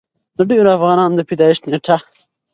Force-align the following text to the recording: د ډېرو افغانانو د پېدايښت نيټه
د 0.37 0.39
ډېرو 0.49 0.69
افغانانو 0.77 1.17
د 1.17 1.21
پېدايښت 1.29 1.63
نيټه 1.71 1.97